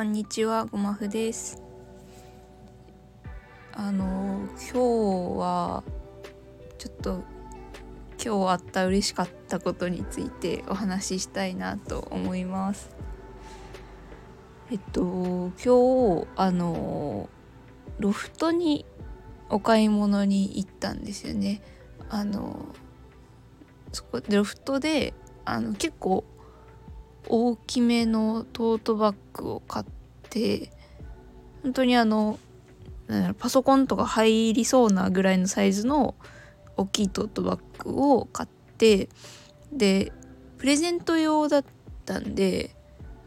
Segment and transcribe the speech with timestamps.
[0.00, 1.62] こんにちは、ごまふです。
[3.74, 4.78] あの今日
[5.38, 5.84] は
[6.78, 7.22] ちょっと
[8.16, 12.96] 今日あった嬉しかったことについてお話ししたいなと思います。
[14.70, 17.28] えっと今日あの
[17.98, 18.86] ロフトに
[19.50, 21.60] お買い物に行ったんですよね。
[22.08, 22.74] あの
[23.92, 25.12] そこでロフトで
[25.44, 26.24] あの結構
[27.28, 29.86] 大きめのトートバッグを買っ
[30.28, 30.70] て
[31.62, 32.38] 本当にあの
[33.38, 36.14] パソコンとか入りそうなぐらいのサイズの
[36.76, 38.48] 大きいトートバッグを買っ
[38.78, 39.08] て
[39.72, 40.12] で
[40.58, 41.64] プレゼント用だっ
[42.04, 42.74] たんで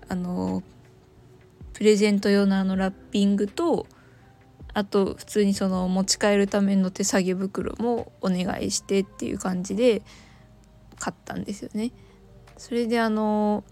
[0.07, 0.63] あの
[1.73, 3.87] プレゼント用のあのラッピングと
[4.73, 10.01] あと普通にその持ち帰るための手提げ袋もお願いしてっていう感じで
[10.97, 11.91] 買ったんですよね。
[12.57, 13.63] それであの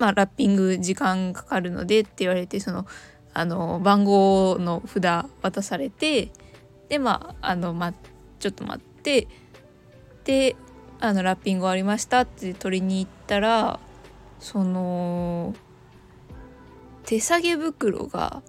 [0.00, 2.86] まあラッピング時間かかるのでって言われてその
[3.32, 6.32] あの番号の札渡されて
[6.88, 7.92] でまああのま
[8.40, 9.28] ちょっと待って
[10.24, 10.56] で
[11.00, 13.78] あのラッピング終わりましたって取りに行ったら
[14.40, 15.54] その
[17.04, 18.42] 手提げ袋が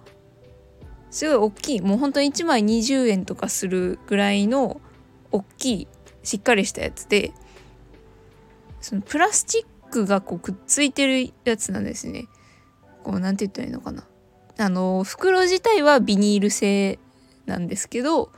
[1.10, 4.80] すごい大きいもう本当に1枚20円とかするぐらいの
[5.30, 5.88] 大きい
[6.22, 7.32] しっかりしたやつで
[8.80, 12.26] そのプラスチックがこうくっついてるやつなんですね。
[13.02, 14.04] こうなんて言ったらいいのかな。
[14.58, 16.98] あの袋自体はビニール製
[17.46, 18.30] なんですけど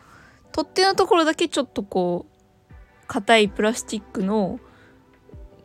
[0.52, 2.75] 取っ手のところだけちょっとこう
[3.06, 4.60] 硬いプラスチックの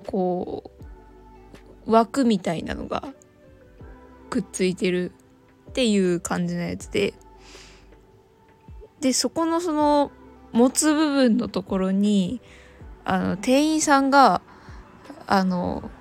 [0.07, 0.71] こ
[1.85, 3.03] う枠みたいなのが
[4.29, 5.11] くっついてる
[5.69, 7.13] っていう感じのやつで
[9.01, 10.11] でそこのその
[10.51, 12.41] 持つ部分のところに
[13.05, 14.41] あの店員さんが
[15.31, 15.91] あの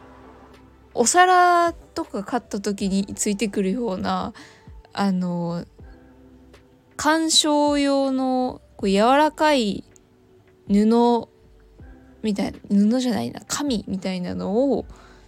[0.94, 4.32] お皿とか買った時についてくるような
[4.94, 5.66] あの
[6.96, 9.84] 鑑賞用のこう柔らかい
[10.66, 11.28] 布
[12.22, 14.86] みたいな布じゃないな紙みたいなのを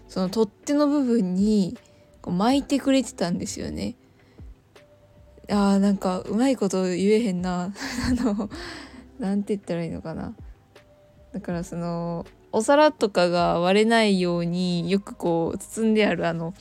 [0.08, 1.76] その取っ手の部分に
[2.22, 3.96] こう巻いてくれてたんですよね。
[5.50, 7.64] あーなんかうまいこと言えへんな
[8.08, 8.48] あの
[9.18, 10.34] なんて言ったらいいのかな
[11.34, 16.54] だからそのお皿とかが割れないようによくこう包んであるあの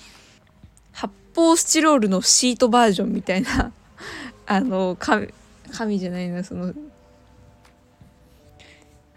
[0.91, 3.71] 発泡スチロールのシートバージョンみたいな
[4.45, 5.33] あの紙
[5.71, 6.73] 紙じゃないなその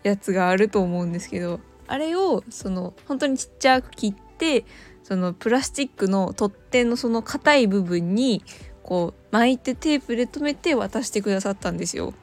[0.03, 4.65] やつがあると思うんですけどあれをその本当にちっちゃく切って
[5.03, 8.43] そのプラスチックの取っ手のその硬い部分に
[8.83, 12.15] こう巻いてテープで留めて渡してくださったんですよ。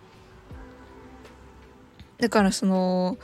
[2.20, 3.18] だからその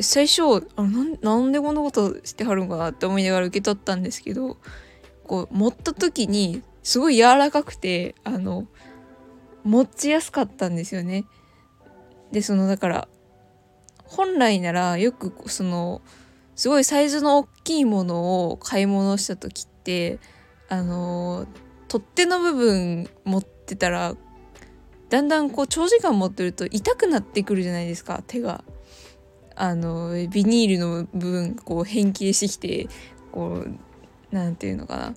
[0.00, 4.56] 最初あなんなんでこんなことしてはるんかなって思いながら受け取ったんですけど
[5.24, 8.66] こう持った時にすごい柔らかくてあの
[9.64, 11.26] 持ちやすかったんですよね。
[12.32, 13.08] でそのだから
[14.04, 16.00] 本来ならよくその
[16.56, 20.18] すごいサイズの大きいものを買い物した時って
[20.70, 21.46] あの
[21.88, 24.16] 取っ手の部分持ってたら
[25.10, 28.64] だんだんこう長時間持ってると痛くなってくるじゃないですか手が。
[29.60, 32.88] あのビニールの部分こう変形してきて
[33.32, 35.14] こうなんていうのかな。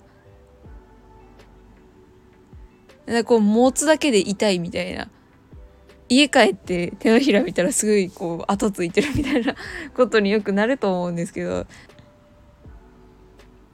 [3.06, 5.08] なんかこう持つだけで痛いみたいな。
[6.08, 9.54] 家帰って手のひら見たらすごいこう跡ついてるみたいな
[9.94, 11.66] ことによくなると思うんですけど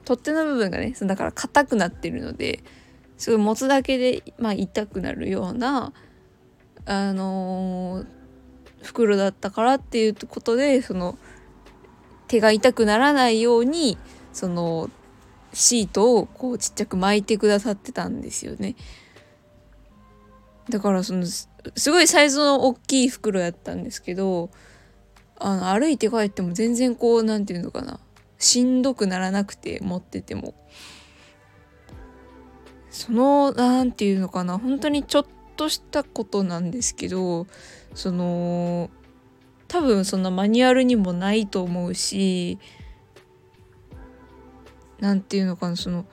[0.05, 2.63] 取っ手の部分がねだから硬くなってるので
[3.17, 5.91] すごい持つだけで、まあ、痛くなるような
[6.85, 8.05] あの
[8.81, 11.17] 袋だったからっていうことでその
[12.27, 13.97] 手が痛くならないように
[14.33, 14.89] その
[15.53, 18.75] シートをこうちっちゃく巻いてくださってたんですよね。
[20.69, 21.49] だからそのす
[21.91, 24.51] ごいサイズの大きい袋やったんですけど
[25.39, 27.99] あの歩いて帰っても全然こうなんていうのかな。
[28.37, 30.53] しんどくならなくて持ってても。
[32.89, 34.57] そのなんていうのかな。
[34.57, 35.25] 本当にちょっ
[35.59, 37.45] としたことなんですけど
[37.93, 38.89] その
[39.67, 42.57] 多分そんなマニュアルにもないと思うし
[45.01, 46.05] なんていうのかなその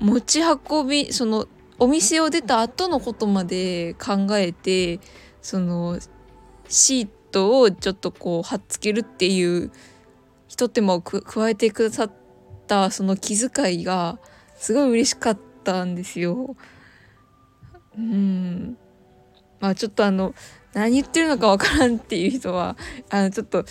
[0.00, 1.46] 持ち運びその
[1.78, 4.98] お店を出た後のことまで考えて
[5.40, 6.00] その
[6.68, 9.70] シートをちょっとこう貼っつけるっていう
[10.48, 12.12] 一手間を加えてくださっ
[12.66, 14.18] たその気遣いが
[14.56, 16.56] すごい嬉しかったんですよ。
[17.98, 18.78] うん。
[19.60, 20.34] まあちょっとあの
[20.72, 22.76] 何言ってるのかわからんっていう人は
[23.10, 23.64] あのちょっと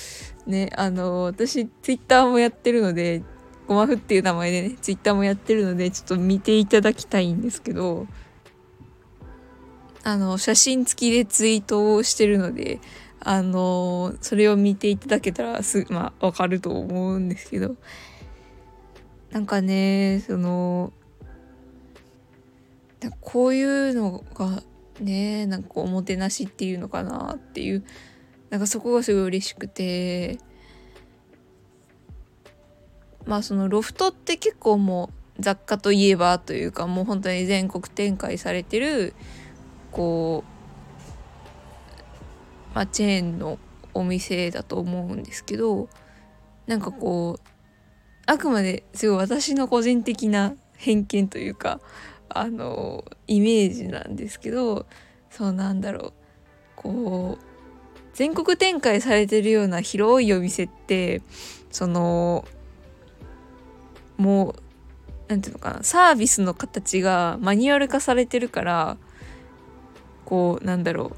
[0.45, 3.23] ねあの私ツイッターもやってるので
[3.67, 8.07] ごまふっていう名前でねツイッターもやってるのでちょっと見ていただきたいんですけど
[10.03, 12.79] あの写真付きでツイートをしてるので
[13.19, 17.75] あのそれを見ていただけたらすまあわかると思うんですけど
[19.31, 20.93] なんかねその
[23.21, 24.63] こういうのが
[24.99, 27.83] ねなんかおもてなしっていうのかなっていう。
[28.49, 30.39] なんかそこがすごい嬉しくて。
[33.25, 39.13] まあそのロフトって結構もう雑貨といえばというかもう本当に全国展開されてる
[39.91, 40.43] こ
[42.71, 43.59] う、まあ、チェーンの
[43.93, 45.89] お店だと思うんですけど
[46.67, 47.47] なんかこう
[48.25, 51.79] あくまですごい私の個人的な偏見というか
[52.29, 54.85] あのイメージなんですけど
[55.29, 56.13] そうなんだろう。
[56.75, 57.43] こう
[58.13, 61.21] 全国展開されてるような広いお店って
[61.71, 62.45] その
[64.17, 64.55] もう
[65.27, 68.97] 何て言うのかなサービスの形がマニュアル化されてるから
[70.25, 71.11] こうなんだろう。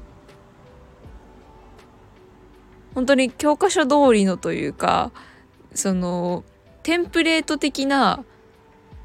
[2.94, 5.12] 本当に教科書通りのというか
[5.74, 6.44] その
[6.82, 8.24] テンプレート的な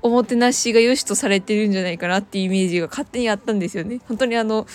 [0.05, 4.01] おもてなしが良しとされてるんじゃないかなっていうイメージが勝手にあったんですよね。
[4.07, 4.67] 本当にあの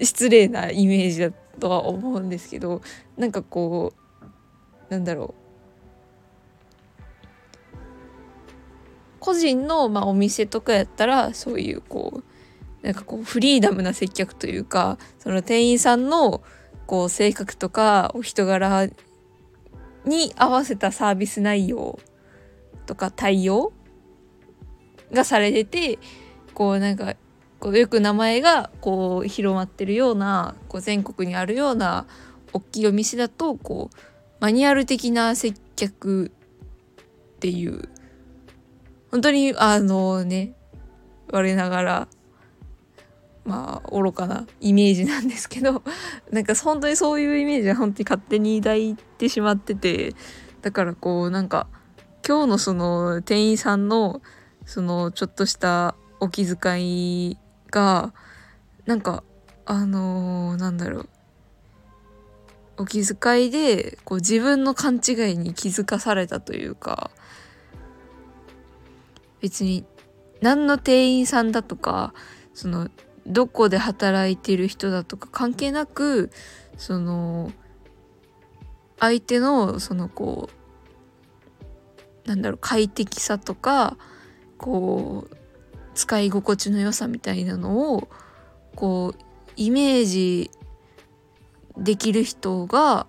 [0.00, 2.80] 失礼なイメージだとは思うんですけど
[3.16, 3.92] なんかこ
[4.22, 4.26] う
[4.88, 5.34] なんだろ
[7.72, 7.76] う
[9.18, 12.22] 個人の、まあ、お店とかやったらそういうこ
[12.82, 16.40] うなんかこうフリーダムな接客というかその店員さんの
[16.86, 18.86] こう性格とかお人柄
[20.04, 21.98] に合わせたサービス内容
[22.86, 23.72] とか対応
[25.12, 25.98] がされてて
[26.54, 27.14] こうなんか
[27.60, 32.06] こうよく名前がこう広まってるようなこう全国にあるような
[32.52, 33.96] 大きいお店だとこう
[34.40, 37.88] マニュアル的な接客っていう
[39.10, 40.54] 本当にあのね
[41.30, 42.08] 我ながら
[43.44, 45.82] まあ愚かなイメージなんですけど
[46.30, 50.14] なんか本当にそういうイメージは本当に勝手に抱いてしまってて
[50.62, 51.66] だからこうなんか
[52.26, 54.20] 今日のその店員さんの
[54.68, 56.86] そのちょっとしたお気遣
[57.30, 57.38] い
[57.70, 58.12] が
[58.84, 59.24] なんか
[59.64, 61.08] あのー、なんだろう。
[62.76, 67.10] お気遣いでこう自分の勘違いに気づかされたというか
[69.40, 69.84] 別に
[70.42, 72.14] 何の店員さんだとか
[72.54, 72.88] その
[73.26, 76.30] どこで働いてる人だとか関係なく
[76.76, 77.50] その
[79.00, 80.50] 相手のそのこ
[82.24, 83.96] うなんだろう快適さとか
[84.58, 85.36] こう
[85.94, 88.08] 使い心地の良さみたいなのを
[88.76, 89.22] こう
[89.56, 90.50] イメージ
[91.76, 93.06] できる人が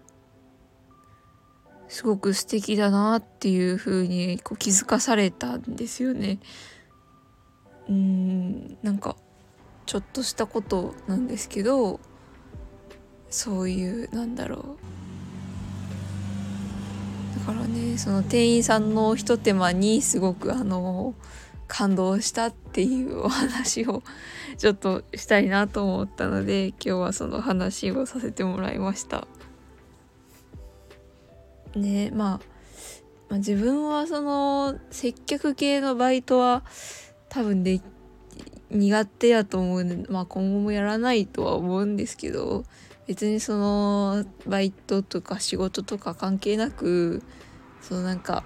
[1.87, 6.39] すごく素敵だなっていう風にこう気づかされたんですよね。
[7.89, 9.15] うんなんか
[9.87, 11.99] ちょっとしたことなんですけど
[13.31, 14.98] そういうなんだろう
[17.39, 21.13] だからねその店員さんのひと手間にすごくあの
[21.67, 24.03] 感動したっていうお話を
[24.57, 29.27] ちょっとしたいなと思ったので今日はその話をさせてもらいました。
[31.75, 32.39] ねまあ、
[33.29, 36.63] まあ、自分はその接客系のバイトは
[37.29, 37.79] 多分で
[38.71, 42.63] 苦手やと思うんで、まあ、今後もやらないとは思うんですけど
[43.09, 47.23] 別にそのバイトとか仕事とか関係なく
[47.81, 48.43] そのなんか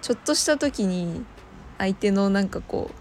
[0.00, 1.24] ちょっとした時に
[1.76, 2.94] 相手のなんかこう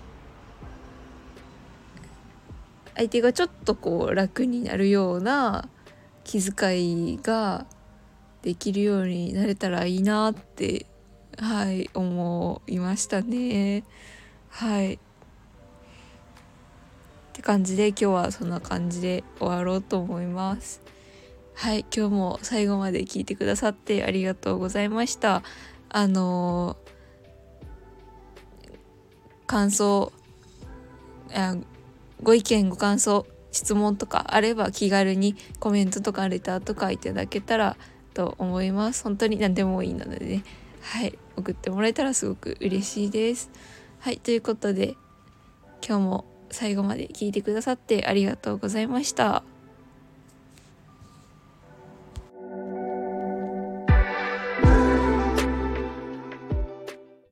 [2.96, 5.70] 相手がちょっとこう楽になるような
[6.24, 7.68] 気遣いが
[8.42, 10.88] できるようになれたらいいなって
[11.38, 13.84] はい思いましたね。
[14.50, 14.96] はい。
[14.96, 14.98] っ
[17.34, 20.95] て感じで今日はそんな感じで終わろうと思います。
[21.56, 25.42] はい今日も最後まで聞いてくださってありがとうございました。
[25.90, 30.12] あのー、感想
[32.22, 37.78] ご意見ご感想質問とかあれば気軽にコメントとかレターとかいただけたら
[38.14, 39.04] と思います。
[39.04, 40.44] 本当に何でもいいのでね。
[40.82, 43.50] はい送ってもらえたらすごく嬉しいです。
[44.00, 44.96] はいということで
[45.86, 49.44] 今日も最後まで聞いてくださってありがとうございました。